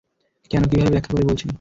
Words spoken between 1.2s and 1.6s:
বলছি!